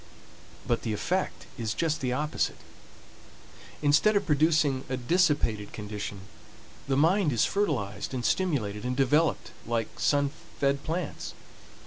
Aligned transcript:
But 0.65 0.81
the 0.81 0.93
effect 0.93 1.45
is 1.59 1.75
just 1.75 2.01
the 2.01 2.11
opposite. 2.11 2.57
Instead 3.83 4.15
of 4.15 4.25
producing 4.25 4.83
a 4.89 4.97
dissipated 4.97 5.73
condition, 5.73 6.21
the 6.87 6.97
mind 6.97 7.31
is 7.31 7.45
fertilized 7.45 8.11
and 8.11 8.25
stimulated 8.25 8.83
and 8.83 8.97
developed 8.97 9.51
like 9.67 9.99
sun 9.99 10.31
fed 10.59 10.83
plants. 10.83 11.35